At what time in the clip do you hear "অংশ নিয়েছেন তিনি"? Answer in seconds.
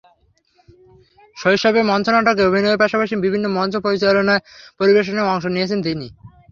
5.33-6.07